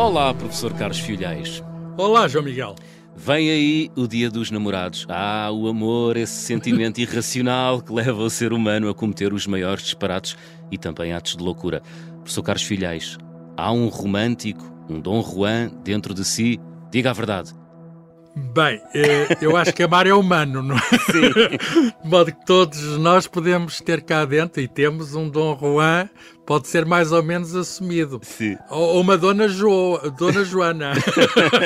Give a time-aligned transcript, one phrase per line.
[0.00, 1.62] Olá, professor Carlos Filhais.
[1.94, 2.74] Olá, João Miguel.
[3.14, 5.04] Vem aí o dia dos namorados.
[5.10, 9.84] Ah, o amor, esse sentimento irracional que leva o ser humano a cometer os maiores
[9.84, 10.38] disparates
[10.70, 11.82] e também atos de loucura.
[12.20, 13.18] Professor Carlos Filhais,
[13.58, 16.58] há um romântico, um Dom Juan dentro de si?
[16.90, 17.52] Diga a verdade.
[18.54, 20.80] Bem, eh, eu acho que amar é humano, não é?
[21.12, 21.92] Sim.
[22.02, 26.08] De modo que todos nós podemos ter cá dentro e temos um Dom Juan,
[26.50, 28.20] pode ser mais ou menos assumido.
[28.24, 28.58] Sim.
[28.68, 30.94] Ou uma Dona, jo, Dona Joana.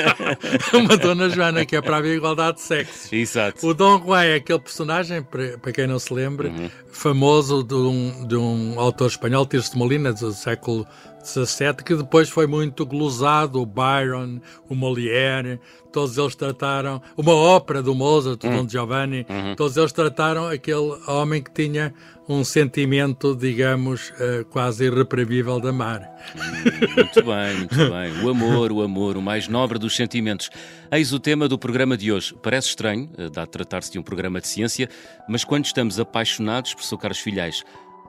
[0.75, 3.11] uma Dona Joana, que é para a igualdade de sexos.
[3.11, 3.65] Exato.
[3.65, 6.69] O Dom Juan é aquele personagem, para quem não se lembre, uhum.
[6.91, 10.85] famoso de um, de um autor espanhol, Tirso de Molina, do século
[11.23, 15.59] XVII, que depois foi muito glosado, o Byron, o Molière,
[15.91, 18.57] todos eles trataram, uma ópera do Mozart, do uhum.
[18.57, 19.55] Don Giovanni, uhum.
[19.55, 21.91] todos eles trataram aquele homem que tinha
[22.27, 26.01] um sentimento, digamos, uh, quase irreprevível de amar.
[26.35, 28.23] Hum, muito bem, muito bem.
[28.23, 30.49] O amor, o amor, o mais nobre dos sentimentos.
[30.91, 32.35] Eis o tema do programa de hoje.
[32.41, 34.89] Parece estranho, uh, dá a tratar-se de um programa de ciência,
[35.29, 37.63] mas quando estamos apaixonados, professor Carlos Filhais,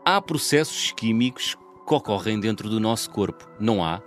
[0.04, 1.56] há processos químicos
[1.86, 4.00] que ocorrem dentro do nosso corpo, não há?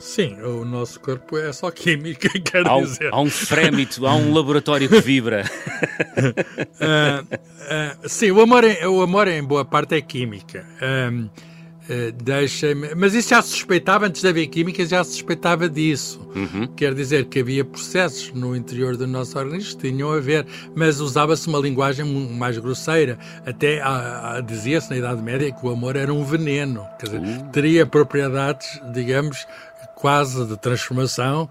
[0.00, 3.10] Sim, o nosso corpo é só química, quer há um, dizer.
[3.12, 5.44] Há um frémito, há um laboratório que vibra.
[6.80, 7.34] uh,
[8.04, 10.66] uh, sim, o amor, é, o amor em boa parte é química.
[11.90, 16.20] Uh, deixa mas isso já se suspeitava, antes de haver química, já se suspeitava disso.
[16.36, 16.68] Uhum.
[16.68, 20.46] Quer dizer que havia processos no interior do nosso organismo que tinham a ver,
[20.76, 23.18] mas usava-se uma linguagem mais grosseira.
[23.44, 23.82] Até
[24.46, 27.50] dizia-se na Idade Média que o amor era um veneno, quer dizer, uh.
[27.50, 29.44] teria propriedades, digamos,
[29.96, 31.48] quase de transformação,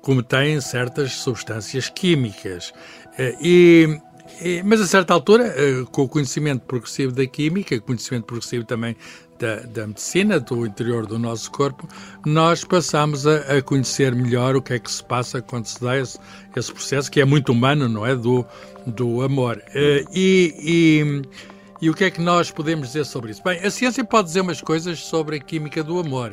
[0.00, 2.72] como têm certas substâncias químicas.
[3.18, 4.00] Eh, e,
[4.40, 8.96] e, mas a certa altura, eh, com o conhecimento progressivo da química, conhecimento progressivo também
[9.42, 11.88] da, da, medicina, do interior do nosso corpo,
[12.24, 15.98] nós passamos a, a, conhecer melhor o que é que se passa quando se dá
[15.98, 16.16] esse,
[16.54, 18.14] esse processo, que é muito humano, não é?
[18.14, 18.46] Do,
[18.86, 19.60] do amor.
[19.74, 21.22] Eh, e, e,
[21.80, 23.42] e o que é que nós podemos dizer sobre isso?
[23.42, 26.32] Bem, a ciência pode dizer umas coisas sobre a química do amor.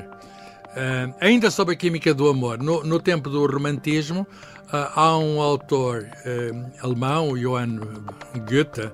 [0.70, 5.42] Uh, ainda sobre a química do amor, no, no tempo do romantismo, uh, há um
[5.42, 7.80] autor uh, alemão, Johann
[8.48, 8.92] Goethe,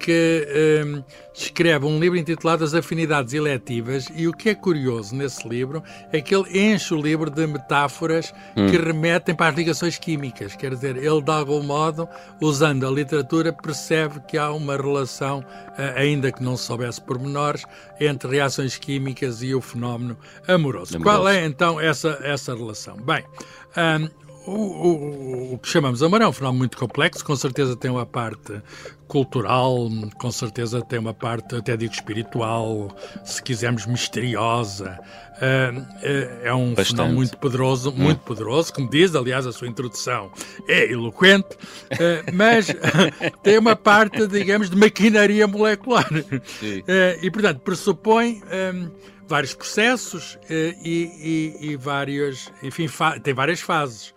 [0.00, 5.46] que um, escreve um livro intitulado As Afinidades Eletivas e o que é curioso nesse
[5.46, 8.70] livro é que ele enche o livro de metáforas hum.
[8.70, 10.56] que remetem para as ligações químicas.
[10.56, 12.08] Quer dizer, ele de algum modo,
[12.40, 15.44] usando a literatura, percebe que há uma relação,
[15.76, 17.64] eh, ainda que não se soubesse pormenores,
[18.00, 20.16] entre reações químicas e o fenómeno
[20.48, 20.96] amoroso.
[20.96, 20.98] amoroso.
[21.02, 22.96] Qual é então essa, essa relação?
[22.96, 23.22] Bem,
[23.76, 27.90] um, o, o, o, que chamamos amor é um fenómeno muito complexo, com certeza tem
[27.90, 28.60] uma parte
[29.06, 29.88] cultural,
[30.18, 34.98] com certeza tem uma parte, até digo, espiritual, se quisermos, misteriosa.
[35.36, 35.86] Uh, uh,
[36.42, 36.90] é um Bastante.
[36.90, 37.94] fenómeno muito poderoso, hum.
[37.96, 40.30] muito poderoso, como diz, aliás, a sua introdução
[40.68, 42.66] é eloquente, uh, mas
[43.42, 46.08] tem uma parte, digamos, de maquinaria molecular.
[47.22, 48.42] e, portanto, pressupõe.
[48.74, 48.90] Um,
[49.28, 52.88] vários processos e, e, e várias, enfim,
[53.22, 54.12] tem várias fases.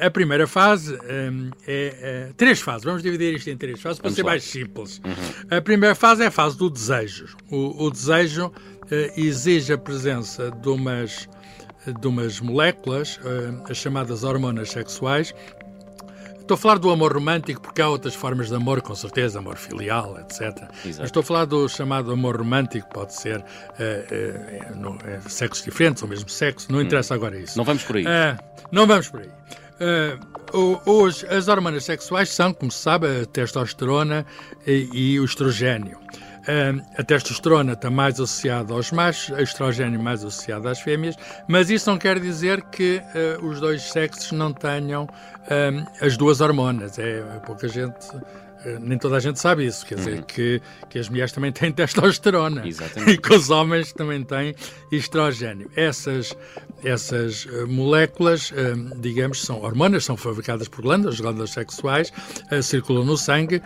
[0.00, 2.84] A, primeira fase um, é, é, três fases.
[2.84, 4.30] Vamos dividir isto em três fases para Vamos ser lá.
[4.30, 5.00] mais simples.
[5.04, 5.58] Uhum.
[5.58, 7.36] A primeira fase é a fase do desejo.
[7.50, 11.28] O, o desejo uh, exige a presença de umas,
[12.00, 15.34] de umas moléculas, uh, as chamadas hormonas sexuais,
[16.44, 19.56] Estou a falar do amor romântico porque há outras formas de amor, com certeza, amor
[19.56, 20.68] filial, etc.
[20.84, 25.64] Mas estou a falar do chamado amor romântico, pode ser uh, uh, no, uh, sexos
[25.64, 26.82] diferentes ou mesmo sexo, não hum.
[26.82, 27.56] interessa agora isso.
[27.56, 28.04] Não vamos por aí.
[28.70, 29.30] não vamos por aí.
[29.80, 34.24] Uh, hoje, as hormonas sexuais são, como se sabe, a testosterona
[34.66, 35.98] e, e o estrogênio.
[35.98, 41.16] Uh, a testosterona está mais associada aos machos, a estrogênio mais associado às fêmeas,
[41.48, 43.02] mas isso não quer dizer que
[43.40, 45.08] uh, os dois sexos não tenham
[46.00, 46.98] as duas hormonas.
[46.98, 48.08] É, pouca gente
[48.80, 50.22] nem toda a gente sabe isso, quer dizer, uhum.
[50.22, 53.12] que, que as mulheres também têm testosterona Exatamente.
[53.12, 54.54] e que os homens também têm
[54.90, 55.70] estrogênio.
[55.76, 56.36] Essas,
[56.82, 62.12] essas eh, moléculas, eh, digamos, são hormonas, são fabricadas por glândulas, glândulas sexuais,
[62.62, 63.60] circulam no sangue,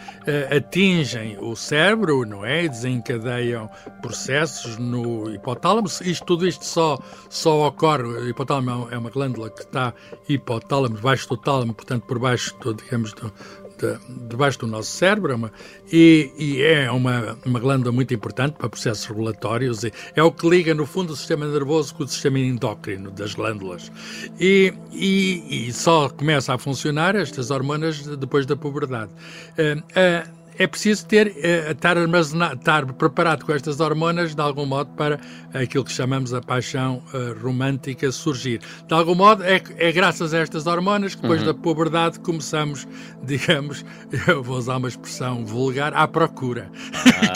[0.54, 2.64] atingem o cérebro, não é?
[2.64, 3.68] E desencadeiam
[4.00, 5.88] processos no hipotálamo.
[6.02, 6.98] Isto, tudo isto só,
[7.28, 9.92] só ocorre, o hipotálamo é uma glândula que está
[10.28, 13.32] hipotálamo, debaixo do tálamo, portanto, por baixo, do, digamos, do,
[13.78, 13.98] de,
[14.28, 15.52] debaixo do nosso cérebro é uma,
[15.92, 19.84] e, e, é uma, uma glândula muito importante para processos regulatórios.
[20.14, 23.90] é o que liga, no fundo, o sistema nervoso com o sistema endócrino das glândulas.
[24.38, 29.10] E, e, e só começa a funcionar estas hormonas depois da puberdade.
[29.58, 34.90] Uh, uh, é preciso ter, uh, estar, estar preparado com estas hormonas, de algum modo,
[34.90, 35.20] para
[35.54, 38.60] aquilo que chamamos a paixão uh, romântica surgir.
[38.86, 41.46] De algum modo, é, é graças a estas hormonas que depois uhum.
[41.46, 42.88] da puberdade começamos,
[43.22, 43.84] digamos,
[44.26, 46.70] eu vou usar uma expressão vulgar, à procura.
[46.94, 47.28] Ah.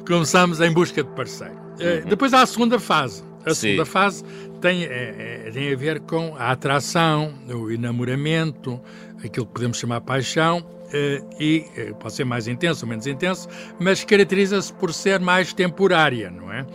[0.06, 1.60] começamos em busca de parceiro.
[1.80, 2.08] Uhum.
[2.08, 3.22] depois há a segunda fase.
[3.44, 3.60] A Sim.
[3.60, 4.22] segunda fase
[4.60, 8.78] tem, é, tem a ver com a atração, o enamoramento,
[9.24, 13.48] aquilo que podemos chamar paixão, eh, e eh, pode ser mais intenso ou menos intenso,
[13.78, 16.66] mas caracteriza-se por ser mais temporária, não é?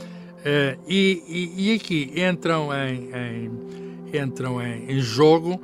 [0.45, 3.85] Eh, e, e, e aqui entram em, em
[4.17, 5.61] entram em, em jogo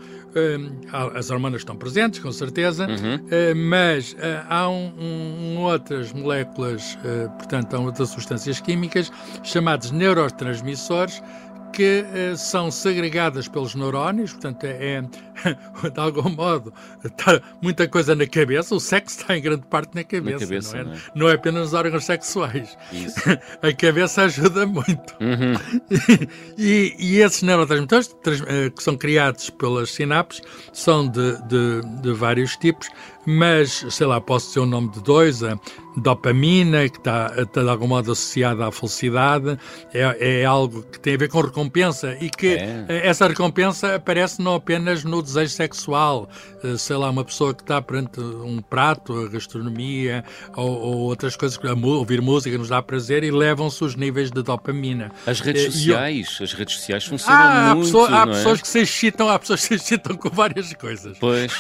[1.14, 3.20] as hormonas estão presentes, com certeza, uhum.
[3.70, 4.16] mas
[4.50, 6.98] há um, um, outras moléculas,
[7.38, 9.12] portanto, há outras substâncias químicas
[9.44, 11.22] chamadas neurotransmissores
[11.74, 12.06] que
[12.38, 15.04] são segregadas pelos neurónios, portanto, é, é
[15.94, 16.74] de algum modo,
[17.04, 18.76] está muita coisa na cabeça.
[18.76, 20.84] O sexo está em grande parte na cabeça, na cabeça não, é?
[20.84, 21.02] Não, é?
[21.16, 21.34] não, é?
[21.34, 22.78] apenas nos órgãos sexuais.
[22.92, 23.20] Isso.
[23.62, 25.16] A cabeça ajuda muito.
[25.20, 25.54] Uhum.
[26.58, 28.14] E, e, esses neurotransmissores
[28.48, 30.42] eh, que são criados pelas sinapses
[30.72, 32.88] são de, de, de vários tipos
[33.26, 35.60] mas sei lá, posso dizer o nome de dois, a
[35.96, 39.60] dopamina, que está, está de algum modo associada à felicidade,
[39.94, 42.86] é, é, algo que tem a ver com recompensa e que é.
[43.08, 46.30] essa recompensa aparece não apenas no desejo sexual,
[46.64, 50.24] eh, sei lá, uma pessoa que está perante um prato, a gastronomia
[50.56, 55.12] ou, ou outras coisas, ouvir música nos dá prazer e levam-se os níveis de dopamina.
[55.26, 56.44] As redes eh, sociais, eu...
[56.44, 58.26] as redes sociais funcionam ah, muito, pessoa, há é?
[58.28, 61.18] pessoas que se excitam, há pessoas que se excitam com várias coisas.
[61.20, 61.52] Pois.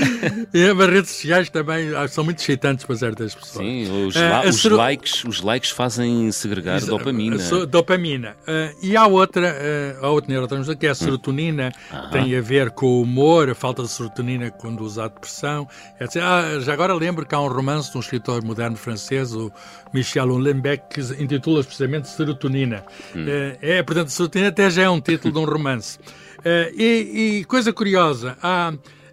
[0.52, 3.64] e as redes sociais também ah, são muito excitantes para certas pessoas.
[3.64, 4.72] Sim, os, uh, os ser...
[4.72, 7.36] likes, os likes fazem segregar Exa dopamina.
[7.66, 8.36] Dopamina.
[8.82, 9.54] E há outra,
[10.00, 12.10] há outra neurotransmissor que é a serotonina, hum.
[12.10, 15.68] tem a ver com o humor, a falta de serotonina conduz à depressão,
[16.00, 16.22] etc.
[16.22, 19.50] Ah, já agora lembro que há um romance de um escritor moderno francês, o
[19.92, 22.84] Michel Houellebecq, que intitula precisamente Serotonina.
[23.14, 23.24] Hum.
[23.24, 25.98] Uh, é, portanto, serotonina até já é um título de um romance.
[26.74, 28.72] E, e, coisa curiosa, há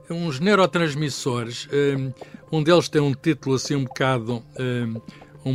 [0.10, 1.68] uns neurotransmissores.
[2.50, 5.02] Um deles tem um título assim um bocado um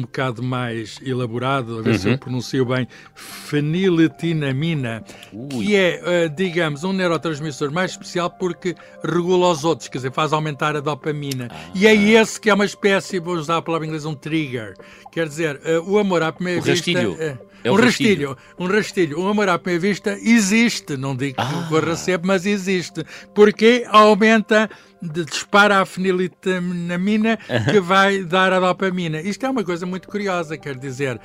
[0.00, 1.98] bocado mais elaborado, a ver uhum.
[1.98, 2.18] se eu uhum.
[2.18, 5.66] pronuncio bem, feniletinamina, Ui.
[5.66, 8.74] que é, digamos, um neurotransmissor mais especial porque
[9.04, 11.48] regula os outros, quer dizer, faz aumentar a dopamina.
[11.50, 11.70] Ah.
[11.74, 14.74] E é esse que é uma espécie, vou usar a palavra inglesa, um trigger.
[15.10, 16.92] Quer dizer, o amor à primeira o vista...
[16.92, 17.51] Rastilho.
[17.64, 18.30] É um rastilho.
[18.30, 18.38] rastilho.
[18.58, 19.20] Um rastilho.
[19.20, 20.96] Um amor à primeira vista existe.
[20.96, 21.66] Não digo que ah.
[21.68, 23.04] corra sempre, mas existe.
[23.34, 24.68] Porque aumenta
[25.02, 27.36] de dispara a feniletamina
[27.70, 29.20] que vai dar a dopamina.
[29.20, 31.20] Isto é uma coisa muito curiosa, quer dizer,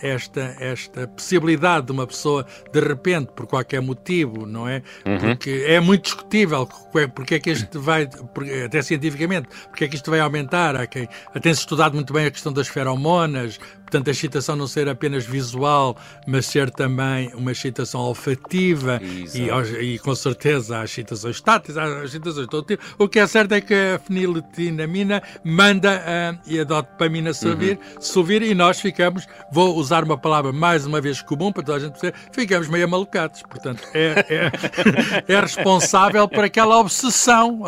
[0.00, 4.82] esta, esta possibilidade de uma pessoa, de repente, por qualquer motivo, não é?
[5.04, 5.18] Uhum.
[5.18, 6.68] Porque é muito discutível
[7.14, 8.08] porque é que isto vai,
[8.64, 10.76] até cientificamente, porque é que isto vai aumentar.
[10.76, 11.08] Há quem,
[11.42, 15.96] tem-se estudado muito bem a questão das feromonas, portanto, a excitação não ser apenas visual,
[16.26, 19.48] mas ser também uma excitação olfativa e,
[19.84, 22.82] e, com certeza há excitações estáticas, há excitações de todo tipo.
[22.98, 26.02] O que é certo é que a feniletinamina manda
[26.46, 28.00] uh, a dopamina subir, uhum.
[28.00, 31.80] subir e nós ficamos, vou usar uma palavra mais uma vez comum para toda a
[31.80, 33.42] gente perceber, ficamos meio malucados.
[33.42, 34.52] Portanto, é, é,
[35.34, 37.62] é responsável por aquela obsessão,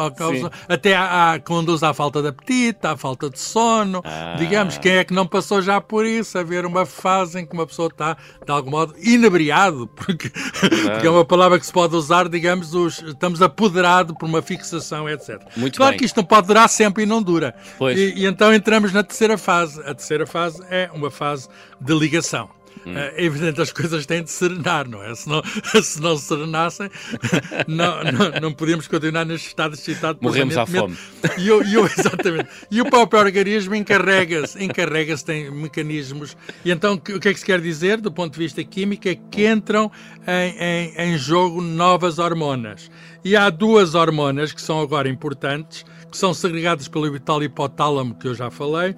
[0.69, 4.01] até a, a, conduz à falta de apetite, à falta de sono.
[4.05, 4.35] Ah.
[4.39, 7.67] Digamos, quem é que não passou já por isso, haver uma fase em que uma
[7.67, 12.29] pessoa está, de algum modo, inebriado, porque, porque é uma palavra que se pode usar,
[12.29, 15.41] digamos, os, estamos apoderados por uma fixação, etc.
[15.57, 15.99] Muito claro bem.
[15.99, 17.55] que isto não pode durar sempre e não dura.
[17.97, 19.81] E, e então entramos na terceira fase.
[19.81, 21.49] A terceira fase é uma fase
[21.81, 22.60] de ligação.
[22.87, 22.97] Hum.
[22.97, 25.15] É evidente, as coisas têm de serenar, não é?
[25.15, 25.43] Se não
[25.83, 26.91] se, não serenassem,
[27.69, 30.19] não, não, não podíamos continuar neste estado excitado.
[30.23, 30.97] Morremos à fome.
[31.39, 32.49] E, o, e o, exatamente.
[32.71, 36.37] E o próprio organismo encarrega-se, encarrega-se, tem mecanismos.
[36.65, 39.15] E então, o que é que se quer dizer, do ponto de vista químico, é
[39.15, 39.91] que entram
[40.27, 42.91] em, em, em jogo novas hormonas.
[43.23, 48.27] E há duas hormonas que são agora importantes, que são segregadas pelo tal hipotálamo que
[48.27, 48.95] eu já falei,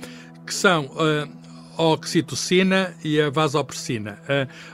[0.47, 1.42] que são uh,
[1.77, 4.19] oxitocina e a vasopressina.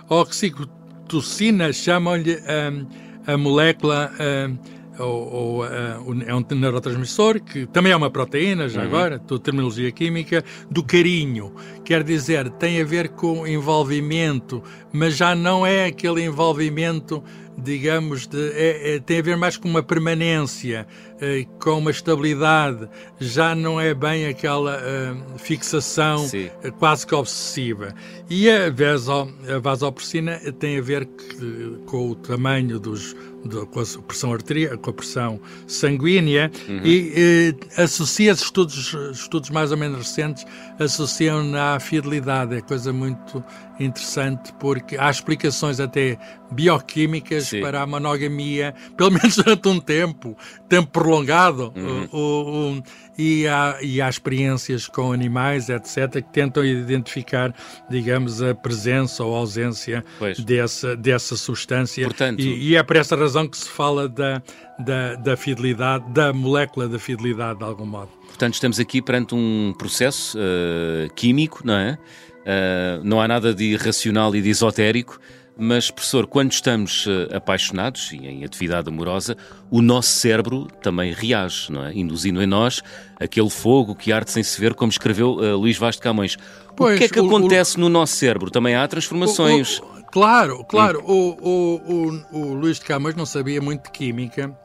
[0.08, 2.86] A oxitocina chamam-lhe um,
[3.26, 4.10] a molécula.
[4.20, 8.86] Um, ou, ou uh, é um neurotransmissor que também é uma proteína, já uhum.
[8.88, 11.54] agora, terminologia química, do carinho.
[11.84, 14.62] Quer dizer, tem a ver com envolvimento,
[14.92, 17.22] mas já não é aquele envolvimento
[17.62, 20.86] digamos, de, é, é, tem a ver mais com uma permanência,
[21.20, 22.88] é, com uma estabilidade,
[23.18, 26.48] já não é bem aquela eh, fixação Sim.
[26.78, 27.94] quase que obsessiva.
[28.30, 33.16] E a, vaso, a vasopressina tem a ver que, com o tamanho dos,
[33.48, 36.80] com a pressão arterial, com a pressão sanguínea uhum.
[36.84, 40.46] e eh, associa estudos, estudos mais ou menos recentes,
[40.78, 42.56] associam à fidelidade.
[42.56, 43.42] É coisa muito
[43.80, 46.18] interessante porque há explicações até
[46.50, 47.60] bioquímicas Sim.
[47.60, 50.36] para a monogamia, pelo menos durante um tempo,
[50.68, 52.08] tempo prolongado, uhum.
[52.12, 52.82] o, o,
[53.18, 57.54] e, há, e há experiências com animais, etc., que tentam identificar,
[57.90, 60.04] digamos, a presença ou ausência
[60.38, 62.04] dessa, dessa substância.
[62.04, 64.42] Portanto, e, e, é por essa razão que se fala da,
[64.78, 68.08] da, da fidelidade, da molécula da fidelidade, de algum modo.
[68.26, 71.98] Portanto, estamos aqui perante um processo uh, químico, não é?
[72.40, 75.20] Uh, não há nada de irracional e de esotérico,
[75.60, 79.36] mas, professor, quando estamos uh, apaixonados e em atividade amorosa,
[79.68, 81.92] o nosso cérebro também reage, não é?
[81.92, 82.80] Induzindo em nós
[83.18, 86.36] aquele fogo que arde sem se ver, como escreveu uh, Luís Vaz de Camões.
[86.76, 88.52] Pois, o que é que o, acontece o, no nosso cérebro?
[88.52, 89.80] Também há transformações.
[89.80, 91.02] O, claro, claro.
[91.06, 92.22] Hum.
[92.32, 94.56] O, o Luís de Camões não sabia muito de química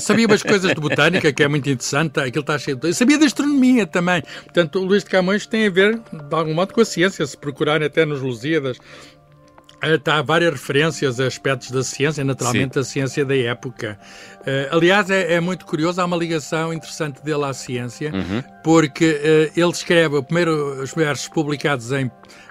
[0.00, 2.92] Sabia umas coisas de botânica, que é muito interessante, aquilo está cheio de...
[2.94, 4.22] Sabia de astronomia também.
[4.44, 7.26] Portanto, o Luís de Camões tem a ver, de algum modo, com a ciência.
[7.26, 8.78] Se procurarem até nos Lusíadas,
[9.82, 12.80] eh, várias referências a aspectos da ciência, naturalmente Sim.
[12.80, 13.98] a ciência da época.
[14.40, 18.42] Uh, aliás, é, é, muito curioso, há uma ligação interessante dele à ciência, uhum.
[18.62, 22.10] porque uh, ele escreve primeiro, os versos publicados em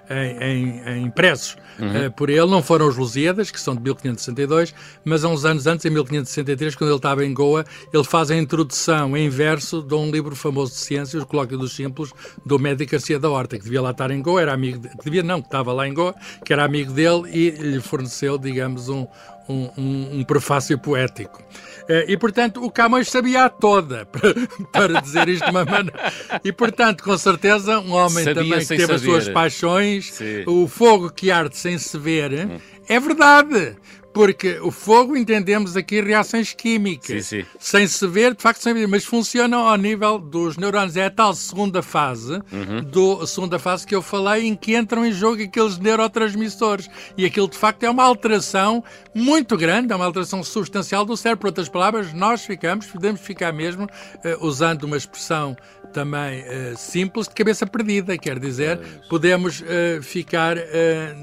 [0.09, 2.07] em, em, em impressos uhum.
[2.07, 2.45] uh, por ele.
[2.45, 6.75] Não foram os Lusíadas, que são de 1562, mas há uns anos antes, em 1563,
[6.75, 10.71] quando ele estava em Goa, ele faz a introdução em verso de um livro famoso
[10.73, 12.11] de ciências, o Colóquio dos Simples,
[12.45, 15.05] do médico Garcia da Horta, que devia lá estar em Goa, era amigo, de, que
[15.05, 18.89] devia não, que estava lá em Goa, que era amigo dele e lhe forneceu, digamos,
[18.89, 19.07] um,
[19.47, 21.41] um, um, um prefácio poético.
[21.87, 24.05] Eh, e, portanto, o Camões sabia a toda,
[24.71, 26.11] para dizer isto de uma maneira.
[26.43, 28.93] E, portanto, com certeza, um homem sabia também que teve saber.
[28.95, 30.43] as suas paixões, Sim.
[30.47, 32.59] o fogo que arde sem se ver, hum.
[32.87, 33.75] é verdade.
[34.13, 37.47] Porque o fogo entendemos aqui reações químicas, sim, sim.
[37.59, 40.95] sem se ver, de facto, sem ver, mas funcionam ao nível dos neurônios.
[40.95, 42.83] É a tal segunda fase, uhum.
[42.83, 46.89] do, segunda fase que eu falei, em que entram em jogo aqueles neurotransmissores.
[47.17, 48.83] E aquilo, de facto, é uma alteração
[49.15, 51.41] muito grande, é uma alteração substancial do cérebro.
[51.41, 55.57] Por outras palavras, nós ficamos, podemos ficar mesmo, uh, usando uma expressão
[55.93, 60.57] também uh, simples, de cabeça perdida, quer dizer, podemos uh, ficar,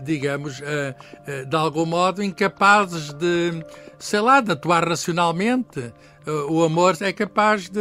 [0.05, 0.62] digamos,
[1.49, 3.65] de algum modo incapazes de,
[3.99, 5.93] sei lá, de atuar racionalmente
[6.49, 7.81] o amor é capaz de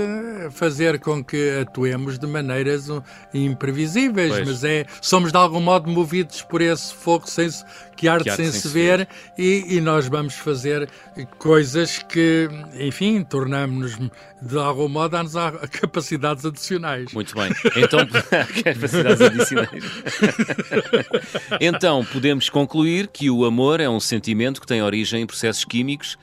[0.51, 2.87] fazer com que atuemos de maneiras
[3.33, 4.47] imprevisíveis, pois.
[4.47, 7.49] mas é, somos de algum modo movidos por esse fogo sem,
[7.95, 9.07] que arde, que arde sem, sem, se ver.
[9.37, 10.89] E, e, nós vamos fazer
[11.37, 14.09] coisas que, enfim, tornamos-nos
[14.41, 15.33] de algum modo a nos
[15.71, 17.11] capacidades adicionais.
[17.13, 17.51] Muito bem.
[17.75, 17.99] Então,
[18.63, 19.83] capacidades adicionais.
[21.59, 26.17] então, podemos concluir que o amor é um sentimento que tem origem em processos químicos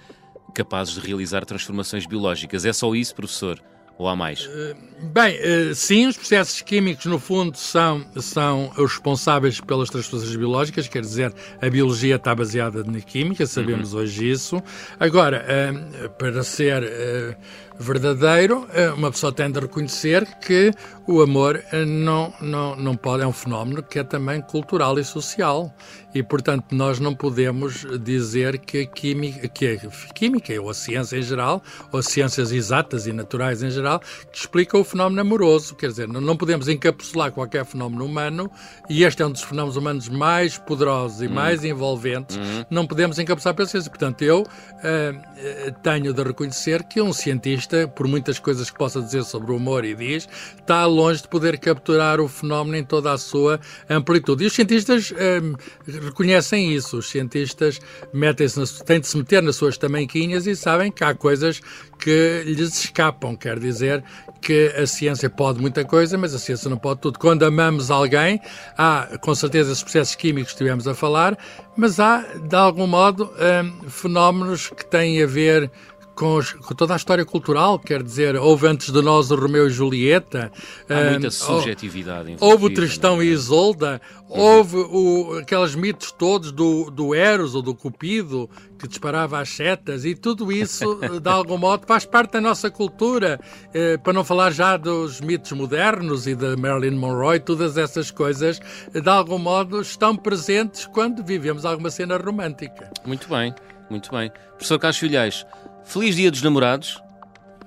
[0.56, 2.64] capazes de realizar transformações biológicas.
[2.64, 3.62] É só isso, professor?
[3.98, 4.46] Ou há mais?
[4.52, 10.36] Eh, bem, eh, sim, os processos químicos, no fundo, são, são os responsáveis pelas transformações
[10.36, 11.32] biológicas, quer dizer,
[11.62, 14.00] a biologia está baseada na química, sabemos uhum.
[14.00, 14.62] hoje isso.
[15.00, 17.38] Agora, eh, para ser
[17.78, 20.72] verdadeiro, eh, uma pessoa tem de reconhecer que
[21.06, 25.04] o amor eh, não, não, não pode, é um fenómeno que é também cultural e
[25.04, 25.72] social.
[26.14, 31.18] E, portanto, nós não podemos dizer que a química, que a química ou a ciência
[31.18, 34.00] em geral, ou as ciências exatas e naturais em geral,
[34.32, 35.74] que explica o fenómeno amoroso.
[35.74, 38.50] Quer dizer, não podemos encapsular qualquer fenómeno humano,
[38.88, 41.34] e este é um dos fenómenos humanos mais poderosos e hum.
[41.34, 42.64] mais envolventes, hum.
[42.70, 43.90] não podemos encapsular pela ciência.
[43.90, 49.24] Portanto, eu uh, tenho de reconhecer que um cientista por muitas coisas que possa dizer
[49.24, 53.18] sobre o humor e diz, está longe de poder capturar o fenómeno em toda a
[53.18, 54.44] sua amplitude.
[54.44, 55.54] E os cientistas hum,
[55.86, 56.98] reconhecem isso.
[56.98, 57.80] Os cientistas
[58.12, 61.60] metem-se, têm de se meter nas suas tamanquinhas e sabem que há coisas
[61.98, 63.36] que lhes escapam.
[63.36, 64.02] Quer dizer
[64.40, 67.18] que a ciência pode muita coisa, mas a ciência não pode tudo.
[67.18, 68.40] Quando amamos alguém,
[68.76, 71.36] há com certeza esses processos químicos que estivemos a falar,
[71.76, 73.30] mas há, de algum modo,
[73.64, 75.70] hum, fenómenos que têm a ver
[76.16, 79.66] com, os, com, toda a história cultural, quer dizer, houve antes de nós o Romeu
[79.66, 80.50] e Julieta.
[80.88, 82.36] Há muita subjetividade.
[82.40, 84.40] Houve o Tristão e Isolda, uhum.
[84.40, 90.06] houve o, aqueles mitos todos do, do Eros ou do Cupido, que disparava as setas,
[90.06, 93.38] e tudo isso, de algum modo, faz parte da nossa cultura.
[93.74, 98.58] Eh, para não falar já dos mitos modernos e da Marilyn Monroe, todas essas coisas,
[98.90, 102.90] de algum modo, estão presentes quando vivemos alguma cena romântica.
[103.04, 103.54] Muito bem,
[103.90, 104.32] muito bem.
[104.56, 105.46] Professor Carlos Filhais,
[105.86, 107.02] Feliz Dia dos Namorados.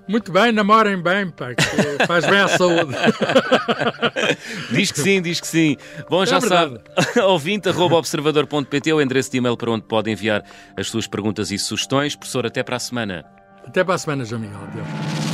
[0.07, 2.95] Muito bem, namorem bem, pá, que faz bem à saúde.
[4.71, 5.77] diz que sim, diz que sim.
[6.09, 6.79] Bom, já é sabe,
[7.23, 10.43] ouvinte.observador.pt é o endereço de e-mail para onde pode enviar
[10.75, 12.15] as suas perguntas e sugestões.
[12.15, 13.23] Professor, até para a semana.
[13.67, 14.59] Até para a semana, João Miguel.
[14.73, 15.28] Deus.